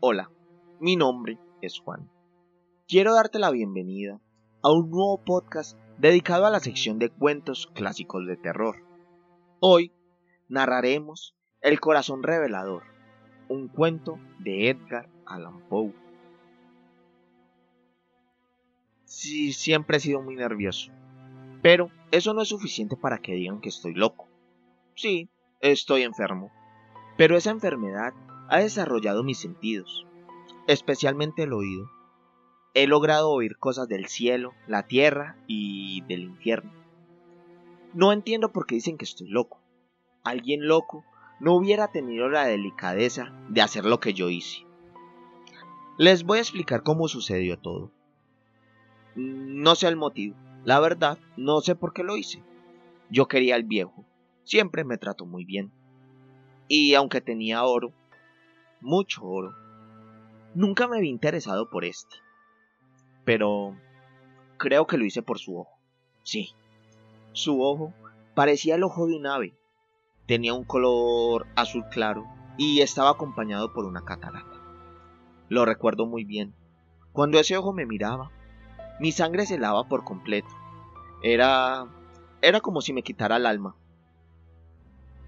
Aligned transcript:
Hola, 0.00 0.30
mi 0.78 0.94
nombre 0.94 1.40
es 1.60 1.80
Juan. 1.80 2.08
Quiero 2.86 3.14
darte 3.14 3.40
la 3.40 3.50
bienvenida 3.50 4.20
a 4.62 4.70
un 4.70 4.92
nuevo 4.92 5.24
podcast 5.24 5.76
dedicado 5.98 6.46
a 6.46 6.50
la 6.50 6.60
sección 6.60 7.00
de 7.00 7.10
cuentos 7.10 7.66
clásicos 7.74 8.24
de 8.28 8.36
terror. 8.36 8.76
Hoy 9.58 9.90
narraremos 10.48 11.34
El 11.62 11.80
corazón 11.80 12.22
revelador, 12.22 12.84
un 13.48 13.66
cuento 13.66 14.20
de 14.38 14.70
Edgar 14.70 15.10
Allan 15.26 15.68
Poe. 15.68 15.92
Sí, 19.02 19.52
siempre 19.52 19.96
he 19.96 20.00
sido 20.00 20.22
muy 20.22 20.36
nervioso, 20.36 20.92
pero 21.60 21.90
eso 22.12 22.34
no 22.34 22.42
es 22.42 22.48
suficiente 22.50 22.94
para 22.96 23.18
que 23.18 23.32
digan 23.32 23.60
que 23.60 23.70
estoy 23.70 23.94
loco. 23.94 24.28
Sí, 24.94 25.28
estoy 25.60 26.02
enfermo, 26.02 26.52
pero 27.16 27.36
esa 27.36 27.50
enfermedad 27.50 28.14
ha 28.48 28.58
desarrollado 28.58 29.22
mis 29.22 29.38
sentidos, 29.38 30.06
especialmente 30.66 31.44
el 31.44 31.52
oído. 31.52 31.90
He 32.74 32.86
logrado 32.86 33.30
oír 33.30 33.58
cosas 33.58 33.88
del 33.88 34.06
cielo, 34.06 34.52
la 34.66 34.86
tierra 34.86 35.36
y 35.46 36.02
del 36.02 36.22
infierno. 36.22 36.72
No 37.94 38.12
entiendo 38.12 38.52
por 38.52 38.66
qué 38.66 38.76
dicen 38.76 38.98
que 38.98 39.04
estoy 39.04 39.28
loco. 39.28 39.60
Alguien 40.24 40.66
loco 40.66 41.04
no 41.40 41.54
hubiera 41.54 41.90
tenido 41.90 42.28
la 42.28 42.44
delicadeza 42.44 43.32
de 43.48 43.62
hacer 43.62 43.84
lo 43.84 44.00
que 44.00 44.14
yo 44.14 44.28
hice. 44.28 44.66
Les 45.96 46.24
voy 46.24 46.38
a 46.38 46.42
explicar 46.42 46.82
cómo 46.82 47.08
sucedió 47.08 47.58
todo. 47.58 47.90
No 49.14 49.74
sé 49.74 49.88
el 49.88 49.96
motivo. 49.96 50.36
La 50.64 50.80
verdad, 50.80 51.18
no 51.36 51.60
sé 51.60 51.74
por 51.74 51.92
qué 51.92 52.04
lo 52.04 52.16
hice. 52.16 52.42
Yo 53.10 53.26
quería 53.26 53.54
al 53.54 53.64
viejo. 53.64 54.04
Siempre 54.44 54.84
me 54.84 54.98
trató 54.98 55.26
muy 55.26 55.44
bien. 55.44 55.72
Y 56.68 56.94
aunque 56.94 57.20
tenía 57.20 57.64
oro, 57.64 57.92
mucho 58.80 59.24
oro. 59.24 59.54
Nunca 60.54 60.88
me 60.88 61.00
vi 61.00 61.08
interesado 61.08 61.68
por 61.70 61.84
este. 61.84 62.16
Pero 63.24 63.76
creo 64.56 64.86
que 64.86 64.98
lo 64.98 65.04
hice 65.04 65.22
por 65.22 65.38
su 65.38 65.58
ojo. 65.58 65.78
Sí, 66.22 66.54
su 67.32 67.62
ojo 67.62 67.92
parecía 68.34 68.74
el 68.74 68.82
ojo 68.82 69.06
de 69.06 69.16
un 69.16 69.26
ave. 69.26 69.54
Tenía 70.26 70.54
un 70.54 70.64
color 70.64 71.46
azul 71.56 71.84
claro 71.90 72.26
y 72.56 72.80
estaba 72.80 73.10
acompañado 73.10 73.72
por 73.72 73.84
una 73.84 74.04
catarata. 74.04 74.60
Lo 75.48 75.64
recuerdo 75.64 76.06
muy 76.06 76.24
bien. 76.24 76.54
Cuando 77.12 77.38
ese 77.38 77.56
ojo 77.56 77.72
me 77.72 77.86
miraba, 77.86 78.30
mi 79.00 79.12
sangre 79.12 79.46
se 79.46 79.54
helaba 79.54 79.88
por 79.88 80.04
completo. 80.04 80.48
Era... 81.22 81.86
era 82.42 82.60
como 82.60 82.80
si 82.80 82.92
me 82.92 83.02
quitara 83.02 83.36
el 83.36 83.46
alma. 83.46 83.76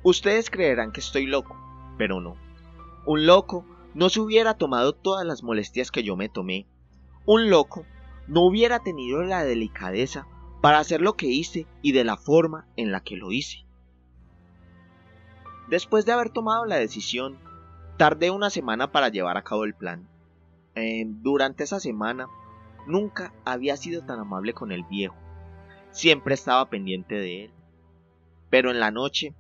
Ustedes 0.03 0.51
creerán 0.51 0.93
que 0.93 1.01
estoy 1.01 1.27
loco, 1.27 1.57
pero 1.99 2.21
no. 2.21 2.37
Un 3.11 3.27
loco 3.27 3.65
no 3.93 4.09
se 4.09 4.21
hubiera 4.21 4.55
tomado 4.55 4.93
todas 4.93 5.27
las 5.27 5.43
molestias 5.43 5.91
que 5.91 6.05
yo 6.05 6.15
me 6.15 6.29
tomé. 6.29 6.69
Un 7.27 7.51
loco 7.51 7.85
no 8.29 8.43
hubiera 8.43 8.85
tenido 8.85 9.25
la 9.25 9.43
delicadeza 9.43 10.29
para 10.61 10.79
hacer 10.79 11.01
lo 11.01 11.15
que 11.15 11.27
hice 11.27 11.67
y 11.83 11.91
de 11.91 12.05
la 12.05 12.17
forma 12.17 12.69
en 12.77 12.93
la 12.93 13.01
que 13.01 13.17
lo 13.17 13.33
hice. 13.33 13.67
Después 15.69 16.07
de 16.07 16.13
haber 16.13 16.31
tomado 16.31 16.67
la 16.67 16.77
decisión, 16.77 17.37
tardé 17.97 18.31
una 18.31 18.49
semana 18.49 18.93
para 18.93 19.09
llevar 19.09 19.37
a 19.37 19.43
cabo 19.43 19.65
el 19.65 19.75
plan. 19.75 20.09
Eh, 20.77 21.03
durante 21.05 21.65
esa 21.65 21.81
semana, 21.81 22.29
nunca 22.87 23.35
había 23.45 23.77
sido 23.77 24.05
tan 24.05 24.21
amable 24.21 24.55
con 24.55 24.71
el 24.71 24.85
viejo. 24.85 25.17
Siempre 25.91 26.35
estaba 26.35 26.71
pendiente 26.71 27.17
de 27.17 27.47
él. 27.47 27.51
Pero 28.51 28.71
en 28.71 28.79
la 28.79 28.93
noche, 28.93 29.35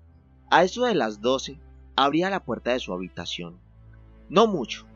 a 0.50 0.64
eso 0.64 0.86
de 0.86 0.96
las 0.96 1.20
doce, 1.20 1.60
abría 1.96 2.30
la 2.30 2.44
puerta 2.44 2.72
de 2.72 2.78
su 2.78 2.92
habitación. 2.92 3.58
No 4.28 4.46
mucho, 4.46 4.86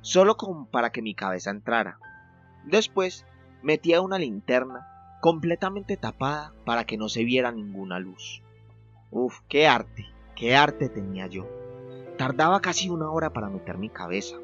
solo 0.00 0.36
como 0.36 0.66
para 0.66 0.90
que 0.90 1.02
mi 1.02 1.14
cabeza 1.14 1.50
entrara. 1.50 1.98
Después 2.64 3.26
metía 3.62 4.00
una 4.00 4.18
linterna 4.18 5.18
completamente 5.20 5.96
tapada 5.96 6.52
para 6.64 6.84
que 6.84 6.96
no 6.96 7.08
se 7.08 7.24
viera 7.24 7.50
ninguna 7.50 7.98
luz. 7.98 8.42
Uf, 9.10 9.40
qué 9.48 9.66
arte, 9.66 10.06
qué 10.36 10.54
arte 10.54 10.88
tenía 10.88 11.26
yo. 11.26 11.48
Tardaba 12.18 12.60
casi 12.60 12.90
una 12.90 13.10
hora 13.10 13.30
para 13.30 13.48
meter 13.48 13.78
mi 13.78 13.88
cabeza, 13.88 14.36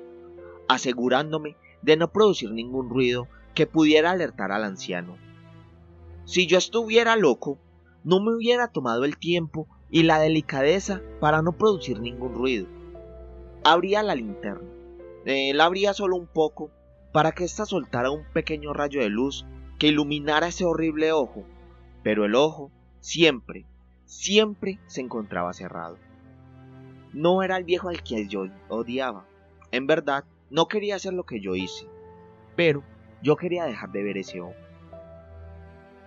asegurándome 0.69 1.57
de 1.83 1.97
no 1.97 2.11
producir 2.11 2.51
ningún 2.51 2.89
ruido 2.89 3.29
que 3.55 3.67
pudiera 3.67 4.11
alertar 4.11 4.53
al 4.53 4.65
anciano. 4.65 5.17
Si 6.25 6.47
yo 6.47 6.59
estuviera 6.59 7.17
loco, 7.17 7.59
no 8.05 8.21
me 8.21 8.34
hubiera 8.34 8.69
tomado 8.69 9.05
el 9.05 9.19
tiempo 9.19 9.69
y 9.91 10.05
la 10.05 10.19
delicadeza 10.21 11.01
para 11.21 11.43
no 11.43 11.53
producir 11.53 12.01
ningún 12.01 12.34
ruido. 12.34 12.67
Abría 13.65 14.03
la 14.03 14.15
linterna. 14.15 14.69
la 15.25 15.65
abría 15.65 15.93
solo 15.93 16.17
un 16.17 16.27
poco 16.27 16.71
para 17.12 17.33
que 17.33 17.45
ésta 17.45 17.67
soltara 17.67 18.11
un 18.11 18.25
pequeño 18.33 18.73
rayo 18.73 19.01
de 19.01 19.09
luz 19.09 19.45
que 19.78 19.89
iluminara 19.89 20.49
ese 20.49 20.65
horrible 20.65 21.12
ojo, 21.12 21.45
pero 22.03 22.25
el 22.25 22.34
ojo 22.34 22.71
siempre, 23.01 23.67
siempre 24.05 24.78
se 24.87 25.01
encontraba 25.01 25.53
cerrado. 25.53 25.99
No 27.12 27.43
era 27.43 27.57
el 27.57 27.65
viejo 27.65 27.89
al 27.89 28.03
que 28.03 28.28
yo 28.28 28.47
odiaba. 28.69 29.27
En 29.72 29.87
verdad, 29.87 30.25
no 30.51 30.69
quería 30.69 30.97
hacer 30.97 31.12
lo 31.12 31.25
que 31.25 31.41
yo 31.41 31.57
hice, 31.57 31.87
pero 32.57 32.83
yo 33.22 33.37
quería 33.37 33.65
dejar 33.65 33.91
de 33.91 34.03
ver 34.03 34.19
ese 34.19 34.41
ojo. 34.41 34.55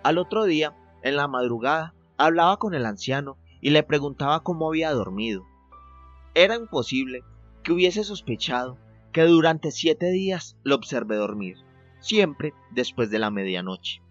Al 0.02 0.18
otro 0.18 0.44
día, 0.44 0.74
en 1.02 1.16
la 1.16 1.28
madrugada, 1.28 1.94
hablaba 2.16 2.58
con 2.58 2.74
el 2.74 2.86
anciano 2.86 3.36
y 3.64 3.70
le 3.70 3.82
preguntaba 3.82 4.40
cómo 4.40 4.68
había 4.68 4.92
dormido. 4.92 5.46
Era 6.34 6.54
imposible 6.54 7.24
que 7.62 7.72
hubiese 7.72 8.04
sospechado 8.04 8.76
que 9.10 9.22
durante 9.22 9.70
siete 9.70 10.10
días 10.10 10.58
lo 10.64 10.74
observé 10.74 11.16
dormir, 11.16 11.56
siempre 11.98 12.52
después 12.72 13.10
de 13.10 13.18
la 13.18 13.30
medianoche. 13.30 14.02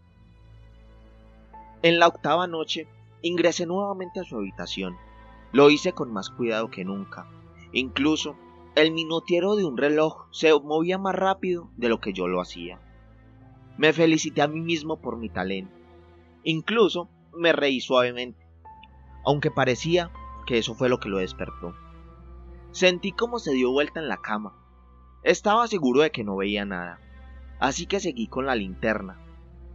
En 1.83 1.99
la 1.99 2.07
octava 2.07 2.47
noche 2.47 2.87
ingresé 3.21 3.67
nuevamente 3.67 4.21
a 4.21 4.23
su 4.23 4.37
habitación. 4.37 4.97
Lo 5.51 5.69
hice 5.69 5.93
con 5.93 6.11
más 6.11 6.31
cuidado 6.31 6.71
que 6.71 6.83
nunca. 6.83 7.29
Incluso 7.73 8.35
el 8.73 8.91
minutiero 8.91 9.55
de 9.55 9.65
un 9.65 9.77
reloj 9.77 10.25
se 10.31 10.51
movía 10.59 10.97
más 10.97 11.13
rápido 11.13 11.69
de 11.77 11.89
lo 11.89 11.99
que 11.99 12.11
yo 12.11 12.27
lo 12.27 12.41
hacía. 12.41 12.79
Me 13.77 13.93
felicité 13.93 14.41
a 14.41 14.47
mí 14.47 14.61
mismo 14.61 14.99
por 14.99 15.17
mi 15.17 15.29
talento. 15.29 15.75
Incluso 16.43 17.07
me 17.37 17.53
reí 17.53 17.79
suavemente 17.79 18.42
aunque 19.25 19.51
parecía 19.51 20.11
que 20.45 20.57
eso 20.57 20.75
fue 20.75 20.89
lo 20.89 20.99
que 20.99 21.09
lo 21.09 21.17
despertó. 21.17 21.75
Sentí 22.71 23.11
como 23.11 23.39
se 23.39 23.53
dio 23.53 23.71
vuelta 23.71 23.99
en 23.99 24.07
la 24.07 24.17
cama. 24.17 24.53
Estaba 25.23 25.67
seguro 25.67 26.01
de 26.01 26.11
que 26.11 26.23
no 26.23 26.35
veía 26.35 26.65
nada, 26.65 26.99
así 27.59 27.85
que 27.85 27.99
seguí 27.99 28.27
con 28.27 28.45
la 28.45 28.55
linterna. 28.55 29.19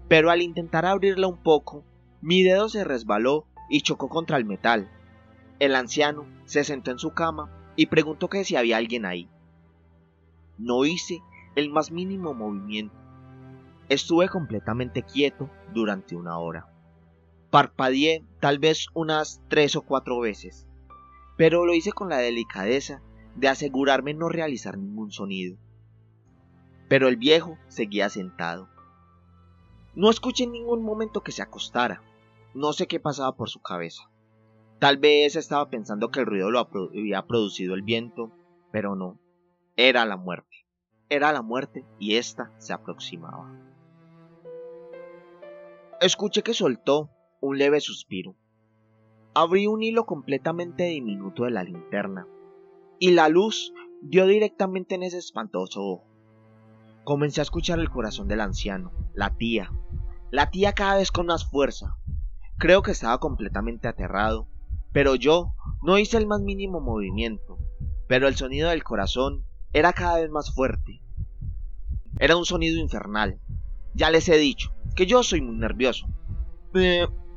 Pero 0.08 0.30
al 0.30 0.42
intentar 0.42 0.84
abrirla 0.84 1.26
un 1.26 1.38
poco, 1.38 1.84
mi 2.20 2.42
dedo 2.42 2.68
se 2.68 2.84
resbaló 2.84 3.46
y 3.70 3.82
chocó 3.82 4.08
contra 4.08 4.36
el 4.36 4.44
metal. 4.44 4.90
El 5.58 5.74
anciano 5.74 6.26
se 6.44 6.64
sentó 6.64 6.90
en 6.90 6.98
su 6.98 7.12
cama 7.12 7.50
y 7.76 7.86
preguntó 7.86 8.28
que 8.28 8.44
si 8.44 8.56
había 8.56 8.76
alguien 8.76 9.06
ahí. 9.06 9.28
No 10.56 10.84
hice 10.84 11.22
el 11.54 11.70
más 11.70 11.90
mínimo 11.90 12.34
movimiento. 12.34 12.96
Estuve 13.88 14.28
completamente 14.28 15.02
quieto 15.02 15.48
durante 15.72 16.16
una 16.16 16.38
hora. 16.38 16.66
Parpadeé 17.50 18.24
tal 18.40 18.58
vez 18.58 18.88
unas 18.92 19.40
tres 19.48 19.74
o 19.74 19.82
cuatro 19.82 20.20
veces, 20.20 20.66
pero 21.38 21.64
lo 21.64 21.72
hice 21.72 21.92
con 21.92 22.10
la 22.10 22.18
delicadeza 22.18 23.02
de 23.36 23.48
asegurarme 23.48 24.12
no 24.12 24.28
realizar 24.28 24.76
ningún 24.76 25.12
sonido. 25.12 25.56
Pero 26.88 27.08
el 27.08 27.16
viejo 27.16 27.56
seguía 27.68 28.10
sentado. 28.10 28.68
No 29.94 30.10
escuché 30.10 30.44
en 30.44 30.52
ningún 30.52 30.82
momento 30.82 31.22
que 31.22 31.32
se 31.32 31.42
acostara. 31.42 32.02
No 32.54 32.72
sé 32.72 32.86
qué 32.86 33.00
pasaba 33.00 33.34
por 33.36 33.48
su 33.48 33.60
cabeza. 33.60 34.10
Tal 34.78 34.98
vez 34.98 35.34
estaba 35.34 35.70
pensando 35.70 36.10
que 36.10 36.20
el 36.20 36.26
ruido 36.26 36.50
lo 36.50 36.60
había 36.60 37.26
producido 37.26 37.74
el 37.74 37.82
viento, 37.82 38.30
pero 38.70 38.94
no. 38.94 39.18
Era 39.76 40.04
la 40.04 40.16
muerte. 40.16 40.66
Era 41.08 41.32
la 41.32 41.42
muerte 41.42 41.86
y 41.98 42.16
ésta 42.16 42.52
se 42.58 42.72
aproximaba. 42.72 43.50
Escuché 46.00 46.42
que 46.42 46.54
soltó 46.54 47.10
un 47.40 47.58
leve 47.58 47.80
suspiro. 47.80 48.34
Abrí 49.34 49.66
un 49.66 49.82
hilo 49.82 50.06
completamente 50.06 50.84
diminuto 50.84 51.44
de 51.44 51.50
la 51.50 51.62
linterna, 51.62 52.26
y 52.98 53.12
la 53.12 53.28
luz 53.28 53.72
dio 54.02 54.26
directamente 54.26 54.94
en 54.94 55.02
ese 55.02 55.18
espantoso 55.18 55.82
ojo. 55.82 56.04
Comencé 57.04 57.40
a 57.40 57.42
escuchar 57.42 57.78
el 57.78 57.90
corazón 57.90 58.28
del 58.28 58.40
anciano, 58.40 58.92
la 59.14 59.36
tía, 59.36 59.70
la 60.30 60.50
tía 60.50 60.72
cada 60.72 60.96
vez 60.96 61.10
con 61.10 61.26
más 61.26 61.48
fuerza. 61.48 61.96
Creo 62.58 62.82
que 62.82 62.90
estaba 62.90 63.18
completamente 63.18 63.88
aterrado, 63.88 64.48
pero 64.92 65.14
yo 65.14 65.54
no 65.82 65.98
hice 65.98 66.16
el 66.16 66.26
más 66.26 66.40
mínimo 66.40 66.80
movimiento, 66.80 67.58
pero 68.08 68.26
el 68.26 68.36
sonido 68.36 68.70
del 68.70 68.82
corazón 68.82 69.44
era 69.72 69.92
cada 69.92 70.20
vez 70.20 70.30
más 70.30 70.52
fuerte. 70.54 71.02
Era 72.18 72.36
un 72.36 72.44
sonido 72.44 72.80
infernal. 72.80 73.40
Ya 73.94 74.10
les 74.10 74.28
he 74.28 74.36
dicho 74.36 74.74
que 74.96 75.06
yo 75.06 75.22
soy 75.22 75.40
muy 75.40 75.56
nervioso. 75.56 76.08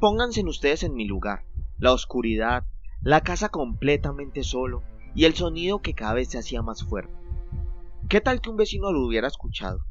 Pónganse 0.02 0.44
ustedes 0.44 0.82
en 0.82 0.96
mi 0.96 1.06
lugar. 1.06 1.44
La 1.78 1.94
oscuridad, 1.94 2.64
la 3.04 3.22
casa 3.22 3.50
completamente 3.50 4.42
solo 4.42 4.82
y 5.14 5.26
el 5.26 5.36
sonido 5.36 5.84
que 5.84 5.94
cada 5.94 6.16
vez 6.16 6.30
se 6.30 6.40
hacía 6.40 6.64
más 6.64 6.84
fuerte. 6.84 7.14
¿Qué 8.10 8.20
tal 8.20 8.42
que 8.42 8.50
un 8.50 8.58
vecino 8.58 8.92
lo 8.92 9.06
hubiera 9.06 9.28
escuchado? 9.28 9.86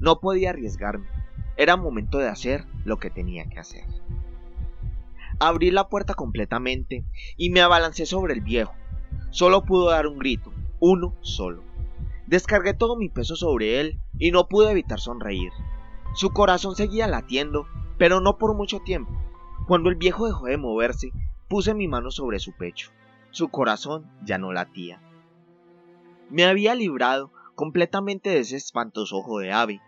No 0.00 0.18
podía 0.18 0.50
arriesgarme. 0.50 1.06
Era 1.56 1.76
momento 1.76 2.18
de 2.18 2.26
hacer 2.26 2.64
lo 2.84 2.96
que 2.96 3.10
tenía 3.10 3.48
que 3.48 3.60
hacer. 3.60 3.84
Abrí 5.38 5.70
la 5.70 5.88
puerta 5.88 6.14
completamente 6.14 7.04
y 7.36 7.50
me 7.50 7.60
abalancé 7.60 8.06
sobre 8.06 8.34
el 8.34 8.40
viejo. 8.40 8.74
Solo 9.30 9.62
pudo 9.62 9.90
dar 9.90 10.08
un 10.08 10.18
grito, 10.18 10.52
uno 10.80 11.14
solo. 11.20 11.62
Descargué 12.26 12.74
todo 12.74 12.96
mi 12.96 13.08
peso 13.08 13.36
sobre 13.36 13.78
él 13.78 14.00
y 14.18 14.32
no 14.32 14.48
pude 14.48 14.72
evitar 14.72 14.98
sonreír. 14.98 15.52
Su 16.16 16.30
corazón 16.30 16.74
seguía 16.74 17.06
latiendo, 17.06 17.68
pero 17.98 18.20
no 18.20 18.36
por 18.36 18.56
mucho 18.56 18.80
tiempo. 18.80 19.23
Cuando 19.66 19.88
el 19.88 19.94
viejo 19.94 20.26
dejó 20.26 20.46
de 20.46 20.58
moverse, 20.58 21.10
puse 21.48 21.72
mi 21.72 21.88
mano 21.88 22.10
sobre 22.10 22.38
su 22.38 22.52
pecho. 22.52 22.90
Su 23.30 23.48
corazón 23.48 24.10
ya 24.22 24.36
no 24.36 24.52
latía. 24.52 25.00
Me 26.28 26.44
había 26.44 26.74
librado 26.74 27.32
completamente 27.54 28.30
de 28.30 28.40
ese 28.40 28.56
espantoso 28.56 29.16
ojo 29.16 29.38
de 29.38 29.52
ave. 29.52 29.80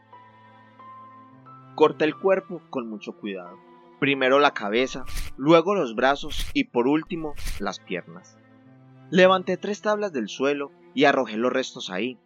Corté 1.75 2.07
el 2.07 2.17
cuerpo 2.17 2.63
con 2.71 2.89
mucho 2.89 3.13
cuidado. 3.13 3.59
Primero 4.01 4.39
la 4.39 4.53
cabeza, 4.53 5.05
luego 5.37 5.75
los 5.75 5.95
brazos 5.95 6.47
y 6.55 6.65
por 6.65 6.87
último 6.87 7.35
las 7.59 7.79
piernas. 7.79 8.39
Levanté 9.11 9.59
tres 9.59 9.83
tablas 9.83 10.13
del 10.13 10.29
suelo 10.29 10.73
y 10.95 11.05
arrojé 11.05 11.37
los 11.37 11.53
restos 11.53 11.91
ahí. 11.91 12.19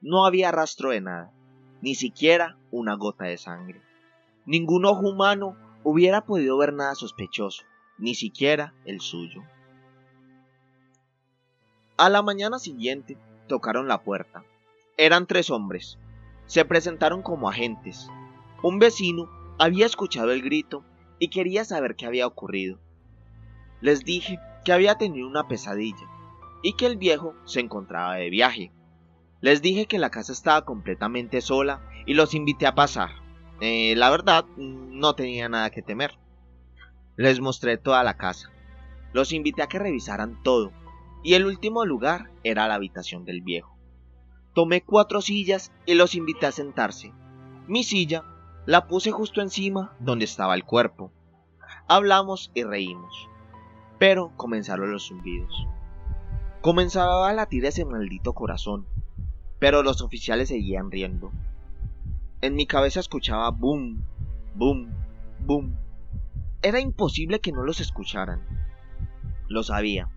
No 0.00 0.24
había 0.24 0.50
rastro 0.50 0.90
de 0.90 1.02
nada, 1.02 1.32
ni 1.82 1.94
siquiera 1.94 2.56
una 2.70 2.94
gota 2.94 3.26
de 3.26 3.36
sangre. 3.36 3.82
Ningún 4.46 4.86
ojo 4.86 5.08
humano 5.08 5.56
hubiera 5.84 6.24
podido 6.24 6.56
ver 6.58 6.72
nada 6.72 6.94
sospechoso, 6.94 7.64
ni 7.98 8.14
siquiera 8.14 8.74
el 8.84 9.00
suyo. 9.00 9.42
A 11.96 12.08
la 12.08 12.22
mañana 12.22 12.58
siguiente 12.58 13.16
tocaron 13.48 13.88
la 13.88 14.02
puerta. 14.02 14.44
Eran 14.96 15.26
tres 15.26 15.50
hombres. 15.50 15.98
Se 16.46 16.64
presentaron 16.64 17.22
como 17.22 17.48
agentes. 17.48 18.08
Un 18.62 18.78
vecino 18.78 19.28
había 19.58 19.86
escuchado 19.86 20.32
el 20.32 20.42
grito 20.42 20.84
y 21.18 21.28
quería 21.28 21.64
saber 21.64 21.94
qué 21.96 22.06
había 22.06 22.26
ocurrido. 22.26 22.78
Les 23.80 24.04
dije 24.04 24.38
que 24.64 24.72
había 24.72 24.96
tenido 24.96 25.28
una 25.28 25.48
pesadilla 25.48 26.08
y 26.62 26.74
que 26.74 26.86
el 26.86 26.96
viejo 26.96 27.34
se 27.44 27.60
encontraba 27.60 28.14
de 28.14 28.30
viaje. 28.30 28.72
Les 29.40 29.62
dije 29.62 29.86
que 29.86 29.98
la 29.98 30.10
casa 30.10 30.32
estaba 30.32 30.64
completamente 30.64 31.40
sola 31.40 31.88
y 32.06 32.14
los 32.14 32.34
invité 32.34 32.66
a 32.66 32.74
pasar. 32.74 33.21
Eh, 33.64 33.94
la 33.94 34.10
verdad, 34.10 34.44
no 34.56 35.14
tenía 35.14 35.48
nada 35.48 35.70
que 35.70 35.82
temer. 35.82 36.18
Les 37.14 37.38
mostré 37.38 37.78
toda 37.78 38.02
la 38.02 38.16
casa. 38.16 38.50
Los 39.12 39.32
invité 39.32 39.62
a 39.62 39.68
que 39.68 39.78
revisaran 39.78 40.42
todo, 40.42 40.72
y 41.22 41.34
el 41.34 41.46
último 41.46 41.84
lugar 41.84 42.32
era 42.42 42.66
la 42.66 42.74
habitación 42.74 43.24
del 43.24 43.40
viejo. 43.40 43.78
Tomé 44.52 44.82
cuatro 44.82 45.20
sillas 45.20 45.70
y 45.86 45.94
los 45.94 46.16
invité 46.16 46.46
a 46.46 46.50
sentarse. 46.50 47.12
Mi 47.68 47.84
silla 47.84 48.24
la 48.66 48.88
puse 48.88 49.12
justo 49.12 49.40
encima 49.40 49.94
donde 50.00 50.24
estaba 50.24 50.56
el 50.56 50.64
cuerpo. 50.64 51.12
Hablamos 51.86 52.50
y 52.54 52.64
reímos. 52.64 53.28
Pero 54.00 54.32
comenzaron 54.36 54.90
los 54.90 55.06
zumbidos. 55.06 55.68
Comenzaba 56.62 57.28
a 57.28 57.32
latir 57.32 57.64
ese 57.64 57.84
maldito 57.84 58.32
corazón, 58.32 58.88
pero 59.60 59.84
los 59.84 60.02
oficiales 60.02 60.48
seguían 60.48 60.90
riendo. 60.90 61.30
En 62.42 62.56
mi 62.56 62.66
cabeza 62.66 62.98
escuchaba 62.98 63.52
boom, 63.52 64.04
boom, 64.56 64.92
boom. 65.46 65.76
Era 66.60 66.80
imposible 66.80 67.38
que 67.38 67.52
no 67.52 67.62
los 67.62 67.78
escucharan. 67.78 68.42
Lo 69.46 69.62
sabía. 69.62 70.08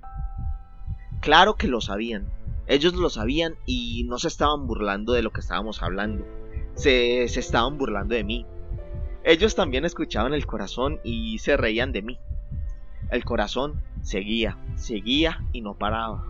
Claro 1.21 1.53
que 1.53 1.67
lo 1.67 1.81
sabían. 1.81 2.27
Ellos 2.65 2.95
lo 2.95 3.11
sabían 3.11 3.57
y 3.67 4.05
no 4.05 4.17
se 4.17 4.27
estaban 4.27 4.65
burlando 4.65 5.13
de 5.13 5.21
lo 5.21 5.31
que 5.31 5.41
estábamos 5.41 5.83
hablando. 5.83 6.25
Se, 6.73 7.27
se 7.27 7.39
estaban 7.39 7.77
burlando 7.77 8.15
de 8.15 8.23
mí. 8.23 8.47
Ellos 9.23 9.53
también 9.53 9.85
escuchaban 9.85 10.33
el 10.33 10.47
corazón 10.47 10.99
y 11.03 11.37
se 11.37 11.57
reían 11.57 11.91
de 11.91 12.01
mí. 12.01 12.17
El 13.11 13.23
corazón 13.23 13.83
seguía, 14.01 14.57
seguía 14.73 15.45
y 15.53 15.61
no 15.61 15.77
paraba. 15.77 16.25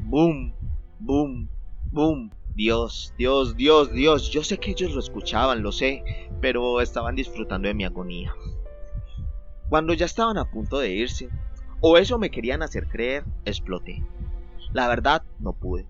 Boom, 0.00 0.52
boom, 0.98 1.48
boom. 1.92 2.30
Dios, 2.60 3.14
Dios, 3.16 3.56
Dios, 3.56 3.90
Dios. 3.90 4.30
Yo 4.30 4.44
sé 4.44 4.58
que 4.58 4.72
ellos 4.72 4.92
lo 4.92 5.00
escuchaban, 5.00 5.62
lo 5.62 5.72
sé, 5.72 6.04
pero 6.42 6.82
estaban 6.82 7.14
disfrutando 7.14 7.68
de 7.68 7.72
mi 7.72 7.86
agonía. 7.86 8.34
Cuando 9.70 9.94
ya 9.94 10.04
estaban 10.04 10.36
a 10.36 10.44
punto 10.44 10.78
de 10.78 10.90
irse, 10.90 11.30
o 11.80 11.96
eso 11.96 12.18
me 12.18 12.30
querían 12.30 12.62
hacer 12.62 12.86
creer, 12.86 13.24
exploté. 13.46 14.04
La 14.74 14.88
verdad, 14.88 15.22
no 15.38 15.54
pude. 15.54 15.86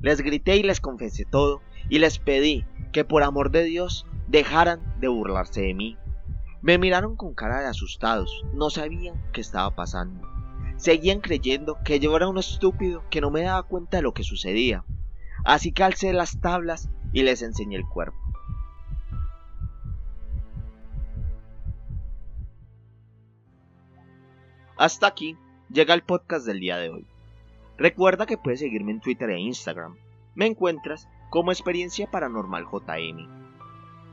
Les 0.00 0.22
grité 0.22 0.56
y 0.56 0.62
les 0.62 0.80
confesé 0.80 1.26
todo, 1.26 1.60
y 1.90 1.98
les 1.98 2.18
pedí 2.18 2.64
que 2.90 3.04
por 3.04 3.22
amor 3.22 3.50
de 3.50 3.64
Dios 3.64 4.06
dejaran 4.26 4.98
de 5.00 5.08
burlarse 5.08 5.60
de 5.60 5.74
mí. 5.74 5.98
Me 6.62 6.78
miraron 6.78 7.16
con 7.16 7.34
cara 7.34 7.60
de 7.60 7.66
asustados, 7.66 8.46
no 8.54 8.70
sabían 8.70 9.22
qué 9.34 9.42
estaba 9.42 9.76
pasando. 9.76 10.26
Seguían 10.78 11.20
creyendo 11.20 11.76
que 11.84 12.00
yo 12.00 12.16
era 12.16 12.28
un 12.28 12.38
estúpido 12.38 13.02
que 13.10 13.20
no 13.20 13.30
me 13.30 13.42
daba 13.42 13.64
cuenta 13.64 13.98
de 13.98 14.04
lo 14.04 14.14
que 14.14 14.24
sucedía. 14.24 14.86
Así 15.44 15.72
que 15.72 15.84
alcé 15.84 16.12
las 16.12 16.40
tablas 16.40 16.88
y 17.12 17.22
les 17.22 17.42
enseñé 17.42 17.76
el 17.76 17.86
cuerpo. 17.86 18.18
Hasta 24.76 25.06
aquí 25.06 25.36
llega 25.70 25.94
el 25.94 26.02
podcast 26.02 26.46
del 26.46 26.60
día 26.60 26.78
de 26.78 26.90
hoy. 26.90 27.06
Recuerda 27.76 28.26
que 28.26 28.38
puedes 28.38 28.60
seguirme 28.60 28.92
en 28.92 29.00
Twitter 29.00 29.30
e 29.30 29.38
Instagram. 29.38 29.96
Me 30.34 30.46
encuentras 30.46 31.08
como 31.30 31.52
Experiencia 31.52 32.10
Paranormal 32.10 32.64
JM. 32.64 33.28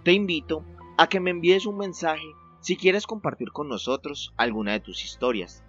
Te 0.04 0.14
invito 0.14 0.64
a 0.98 1.08
que 1.08 1.20
me 1.20 1.32
envíes 1.32 1.66
un 1.66 1.78
mensaje 1.78 2.28
si 2.60 2.76
quieres 2.76 3.08
compartir 3.08 3.52
con 3.52 3.70
nosotros 3.70 4.34
alguna 4.38 4.74
de 4.74 4.80
tus 4.80 5.04
historias. 5.04 5.64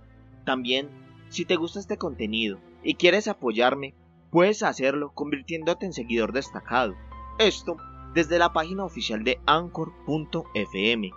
También, 0.44 0.90
si 1.30 1.44
te 1.44 1.56
gusta 1.56 1.80
este 1.80 1.96
contenido 1.96 2.58
y 2.82 2.94
quieres 2.94 3.28
apoyarme, 3.28 3.94
puedes 4.32 4.62
hacerlo 4.62 5.12
convirtiéndote 5.14 5.84
en 5.84 5.92
seguidor 5.92 6.32
destacado. 6.32 6.94
Esto 7.38 7.76
desde 8.14 8.38
la 8.38 8.52
página 8.54 8.82
oficial 8.84 9.24
de 9.24 9.38
anchor.fm, 9.46 11.10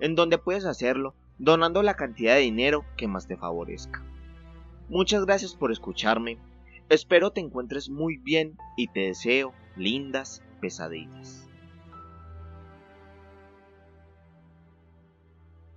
en 0.00 0.14
donde 0.14 0.36
puedes 0.36 0.66
hacerlo 0.66 1.14
donando 1.38 1.82
la 1.82 1.94
cantidad 1.94 2.34
de 2.34 2.42
dinero 2.42 2.84
que 2.98 3.08
más 3.08 3.26
te 3.26 3.38
favorezca. 3.38 4.04
Muchas 4.90 5.24
gracias 5.24 5.54
por 5.54 5.72
escucharme. 5.72 6.38
Espero 6.90 7.32
te 7.32 7.40
encuentres 7.40 7.88
muy 7.88 8.18
bien 8.18 8.58
y 8.76 8.88
te 8.88 9.00
deseo 9.00 9.54
lindas 9.74 10.42
pesadillas. 10.60 11.47